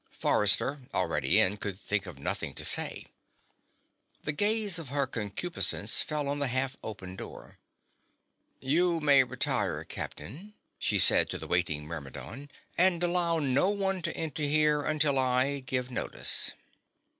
Forrester, 0.17 0.87
already 0.95 1.39
in, 1.39 1.57
could 1.57 1.79
think 1.79 2.07
of 2.07 2.17
nothing 2.17 2.55
to 2.55 2.65
say. 2.65 3.05
The 4.23 4.31
gaze 4.31 4.79
of 4.79 4.89
Her 4.89 5.05
Concupiscence 5.05 6.01
fell 6.01 6.27
on 6.27 6.39
the 6.39 6.47
half 6.47 6.75
open 6.83 7.15
door. 7.15 7.59
"You 8.59 8.99
may 8.99 9.23
retire, 9.23 9.83
Captain," 9.83 10.55
she 10.79 10.97
said 10.97 11.29
to 11.29 11.37
the 11.37 11.45
waiting 11.45 11.85
Myrmidon. 11.85 12.49
"And 12.79 13.03
allow 13.03 13.37
no 13.37 13.69
one 13.69 14.01
to 14.01 14.17
enter 14.17 14.41
here 14.41 14.81
until 14.81 15.19
I 15.19 15.59
give 15.59 15.91
notice." 15.91 16.53